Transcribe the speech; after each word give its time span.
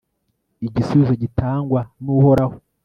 igisubizo 0.67 1.13
gitangwa 1.23 1.81
n'uhoraho 2.03 2.55